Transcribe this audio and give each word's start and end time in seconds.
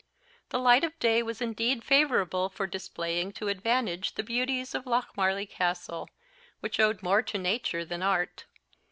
The 0.49 0.57
light 0.57 0.83
of 0.83 0.97
day 0.97 1.21
was 1.21 1.43
indeed 1.43 1.83
favourable 1.83 2.49
for 2.49 2.65
displaying 2.65 3.31
to 3.33 3.49
advantage 3.49 4.15
the 4.15 4.23
beauties 4.23 4.73
of 4.73 4.87
Lochmarlie 4.87 5.45
Castle, 5.45 6.09
which 6.59 6.79
owed 6.79 7.03
more 7.03 7.21
to 7.21 7.37
nature 7.37 7.85
than 7.85 8.01
art. 8.01 8.45